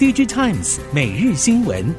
[0.00, 1.94] DigiTimes 每日新闻。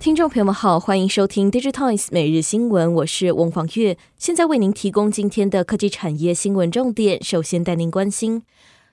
[0.00, 7.22] 听众朋友们好，欢迎收听 DigiTimes 每日新闻，我是翁方月，现在为您提供今天的科技产业新闻重点。
[7.22, 8.42] 首先带您关心。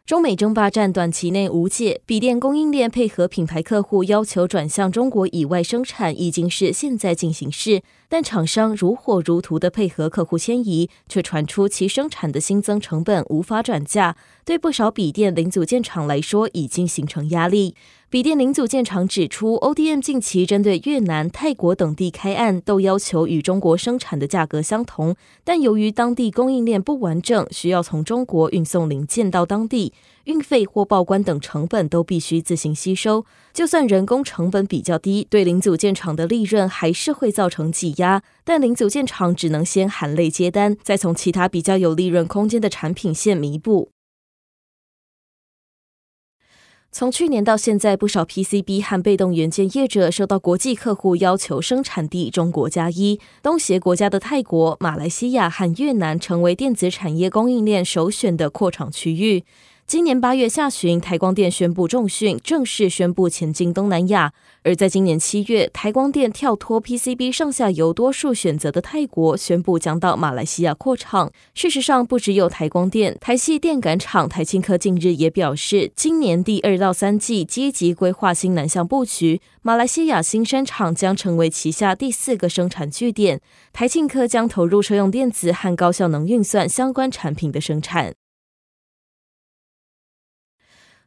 [0.05, 7.81] 中美争霸战短期内无解，笔电供应链配合品牌客户要求转向中国以外生产，已经是现在进行式。
[8.11, 17.73] 但厂商如火如荼的配合客户迁移，却传出其生产的新增成本无法转嫁，对不少笔电零组件厂来说已经形成压力。
[18.09, 29.93] 笔电零组件厂指出，ODM 近期针对越南、泰国等地开案，都要求与中国生产的价格相同，但由于当地供应链不完整，需要从中国运送零件到当地，
[30.25, 33.25] 运费或报关等成本都必须自行吸收。
[33.53, 38.23] 就算人工成本比较低，对零组件厂的利润还是会造成挤压。
[38.43, 43.91] 但零组件厂只能先含泪接单，再从其他比较有利润空间的产品线弥补。
[46.93, 59.45] 从去年到现在，不少 PCB 和被动元件业者受到国际客户要求生产地中国加一，东协国家的泰国、马来西亚和越南成为电子产业供应链首选的扩厂区域。
[59.87, 64.31] 今年八月下旬，台光电宣布重训，正式宣布前进东南亚。
[64.63, 71.29] 而在今年七月，台光电跳脱 PCB 上下游多数选择的泰国，宣布将到马来西亚扩厂。
[71.53, 83.41] 事实上，不只有台光电，台系电感厂台庆科近日也表示，今年第二到三季积极规划新南向布局，马来西亚新山厂将成为旗下第四个生产据点。
[83.73, 88.13] 台庆科将投入车用电子和高效能运算相关产品的生产。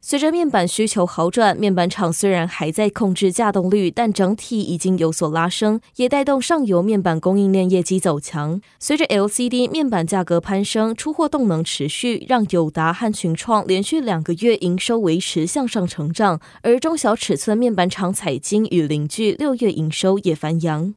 [0.07, 8.61] 随着面板需求好转，面板厂虽然还在控制稼动率，但整体已经有所拉升，也带动上游面板供应链业绩走强。
[8.79, 20.93] 随着 LCD 面板价格攀升，出货动能持续，让友达和群创连续两个月营收维持向上成长，而中小尺寸面板厂彩晶与凌聚六月营收也翻扬。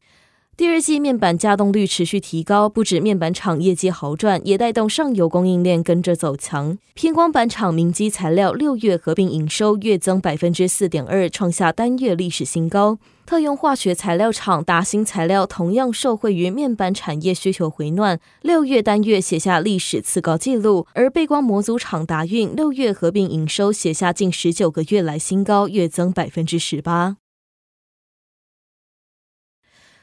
[0.58, 6.76] 第二季面板稼动率持续提高，不止面板厂业绩好转，也带动上游供应链跟着走强。
[6.94, 12.98] 偏光板厂明基材料六月合并营收月增百分之四点二，创下单月历史新高。
[13.24, 20.88] 特用化学材料厂达新材料同样受惠于面板产业需求回暖，六月单月写下历史次高纪录。
[20.92, 27.18] 而背光模组厂达运六月合并营收写下近十九个月来新高，月增百分之十八。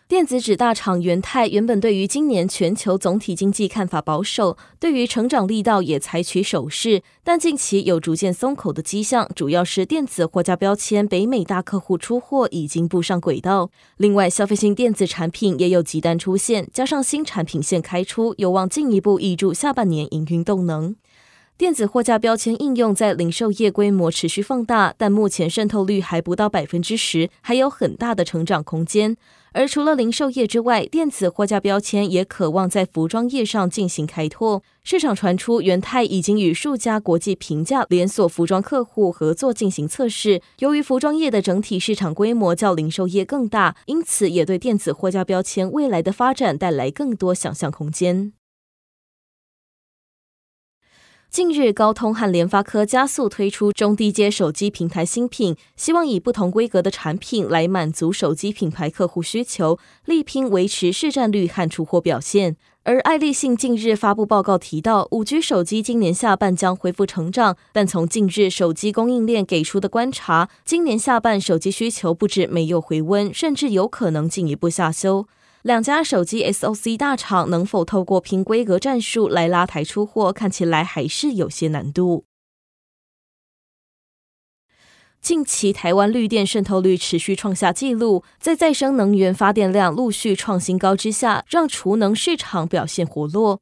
[0.08, 13.72] 电子纸大厂元太原本对于今年全球总体经济看法保守，对于成长力道也采取守势，但近期有逐渐松口的迹象，主要是电子货架标签北美大客户出货已经步上轨道。
[13.98, 20.96] 另外，消费性电子产品也有急单出现，加上新产品线开出，有望进一步挹注下半年营运动能。
[21.58, 29.16] 电子货架标签应用在零售业规模持续放大，但目前渗透率还不到百分之十，还有很大的成长空间。
[29.54, 34.64] 而除了零售业之外，电子货架标签也渴望在服装业上进行开拓。
[34.84, 40.42] 市场传出，元太已经与数家国际平价连锁服装客户合作进行测试。
[40.60, 48.34] 由于服装业的整体市场规模较零售业更大，因此也对电子货架标签未来的发展带来更多想象空间。
[51.36, 62.56] 近日，高通和联发科加速推出中低阶手机平台新品，希望以不同规格的产品来满足手机品牌客户需求，力拼维持市占率和出货表现。
[62.84, 75.28] 而爱立信近日发布报告提到，五 G 手机今年下半将恢复成长，但从近日手机供应链给出的观察，今年下半手机需求不止没有回温，甚至有可能进一步下修。
[75.66, 82.26] 两家手机 SOC 大厂能否透过拼规格战术来拉抬出货，看起来还是有些难度。
[85.20, 93.60] 近期台湾绿电渗透率持续创下纪录，在再生能源发电量陆续创新高之下，让储能市场表现活络。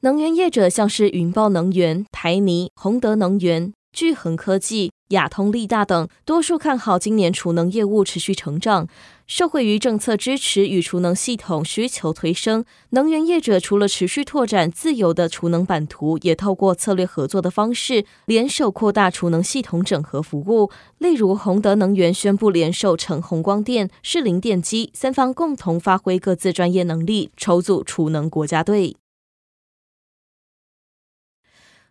[0.00, 8.88] 能源业者像是云豹能源、台泥、宏德能源、聚恒科技、亚通力大等，多数看好今年储能业务持续成长。
[9.26, 20.70] 受惠于政策支持与储能系统需求推升，能源业者除了持续拓展自由的储能版图，也透过策略合作的方式，联手扩大储能系统整合服务。
[20.98, 28.96] 例如，宏德能源宣布联手成宏光电、士林电机三方，共同发挥各自专业能力，筹组储能国家队。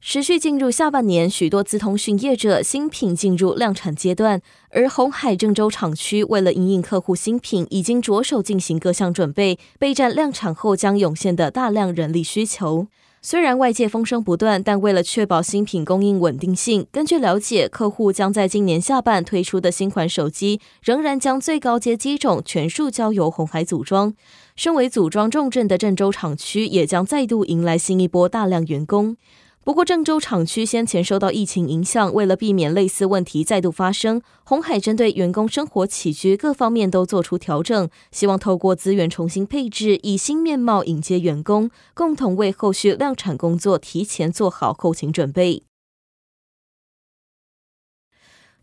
[0.05, 4.41] 持续进入下半年，许多资通讯业者新品进入量产阶段，
[4.71, 12.87] 而红海郑州厂区为了因应客户新品，已经着手进行各项准备，备战量产后将涌现的大量人力需求。
[13.21, 24.13] 虽然外界风声不断，但为了确保新品供应稳定性，根据了解，客户将在今年下半推出的新款手机，仍然将最高阶机种全数交由红海组装。
[24.57, 29.15] 身为组装重镇的郑州厂区，也将再度迎来新一波大量员工。
[29.65, 45.63] 不过，郑州厂区先前受到疫情影响，为了避免类似问题再度发生，鸿海针对员工生活起居各方面都做出调整，希望透过资源重新配置，以新面貌迎接员工，共同为后续量产工作提前做好后勤准备。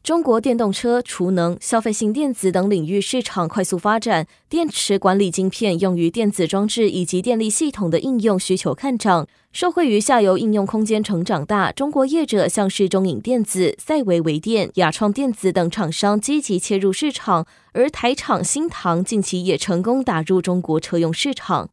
[0.02, 9.29] 中国电动车、储能、消费性电子等领域市场快速发展，电池管理晶片用于电子装置以及电力系统的应用需求看涨。
[9.52, 21.69] 受惠于下游应用空间成长大，中国业者像是中影电子、赛维微电、亚创电子等厂商积极切入市场，而台厂新唐近期也成功打入中国车用市场。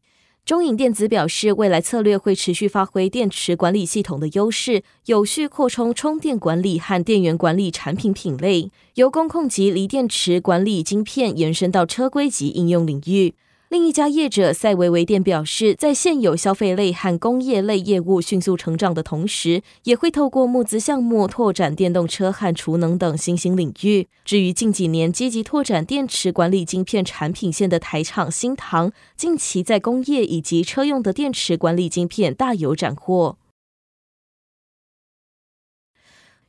[0.48, 13.34] 中影电子表示，未来策略会持续发挥电池管理系统的优势，有序扩充充电管理和电源管理产品品类，由工控级锂电池管理晶片延伸到车规级应用领域。
[13.70, 24.08] 另一家业者赛维维电表示，在现有消费类和工业类业务迅速成长的同时，也会透过募资项目拓展电动车和储能等新兴领域。
[24.24, 33.38] 至于近几年积极拓展电池管理晶片产品线的台厂新唐，近期在工业以及车用的电池管理晶片大有斩获。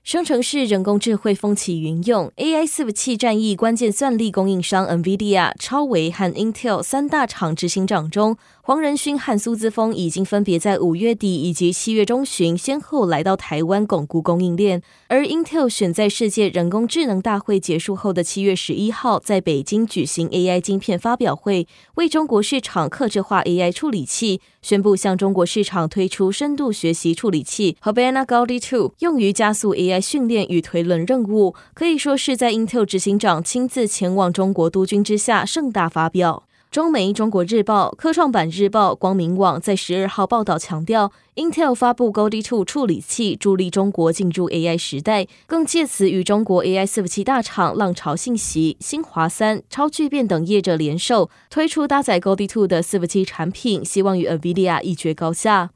[0.09, 29.98] 生成式人工智慧风起云涌，AI 伺服器战役关键算力供应商 NVIDIA、超微和 Intel 三大厂执行长中，黄仁勋和苏姿丰已经分别在五月底以及七月中旬先后来到台湾巩固供应链，而 Intel 选在世界人工智能大会结束后的七月十一号在北京举行 AI 晶片发表会，为中国市场客制化 AI 处理器，宣布向中国市场推出深度学习处理器 Habana Gaudi Two，用于加速 AI。
[30.01, 36.45] 训练与推论任务可以说是在 Intel 执行长亲自前往中国督军之下盛大发表。
[36.71, 55.71] 中媒《中国日报》、科创板日报、光明网在十二号报道强调，Intel 发布 Gaudi 2处理器，助力中国进入 AI 时代，更借此与中国 AI 伺服器大厂浪潮信息、新华三、超巨变等业者联手，推出搭载 Gaudi 2的伺服器产品，希望与 NVIDIA 一决高下。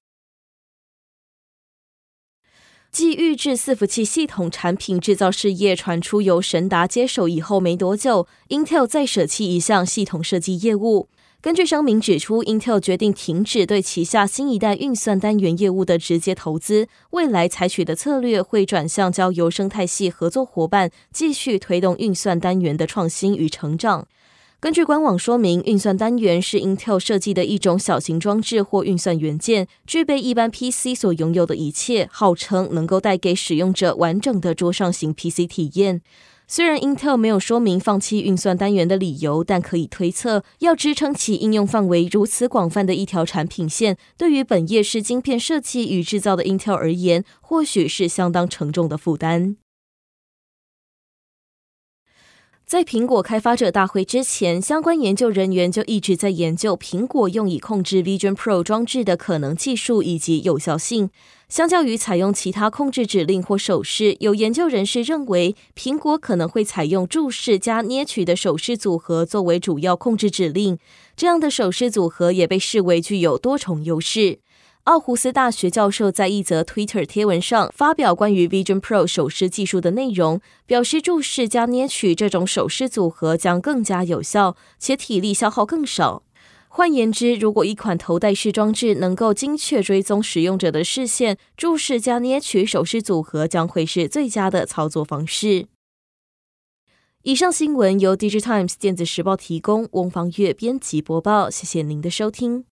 [2.92, 11.08] 继预制伺服器系统产品制造事业传出由神达接手以后没多久，Intel 再舍弃一项系统设计业务。
[11.40, 24.06] 根据声明指出，Intel 决定停止对旗下新一代运算单元业务的直接投资，未来采取的策略会转向交由生态系合作伙伴继续推动运算单元的创新与成长。
[24.62, 36.00] 根据官网说明，运算单元是 Intel 设计的一种小型装置或运算元件，具备一般 PC 所拥有的一切，号称能够带给使用者完整的桌上型 PC 体验。
[36.46, 49.56] 虽然 Intel 没有说明放弃运算单元的理由，但可以推测，要支撑起应用范围如此广泛的一条产品线，对于本业是晶片设计与制造的 Intel 而言，或许是相当沉重的负担。
[52.64, 61.10] 在苹果开发者大会之前，相关研究人员就一直在研究苹果用以控制 Vision Pro 装置的可能技术以及有效性。
[61.50, 70.78] 相较于采用其他控制指令或手势，有研究人士认为，苹果可能会采用注视加捏取的手势组合作为主要控制指令。
[71.14, 74.38] 这样的手势组合也被视为具有多重优势。
[74.84, 86.24] 奥胡斯大学教授在一则 Twitter 贴文上发表关于 Vision Pro 手势技术的内容，表示注视加捏取这种手势组合将更加有效，且体力消耗更少。
[86.66, 95.66] 换言之，如果一款头戴式装置能够精确追踪使用者的视线，注视加捏取手势组合将会是最佳的操作方式。
[97.22, 102.64] 以上新闻由 digitalimes 电子时报提供，翁方月编辑播报，谢谢您的收听。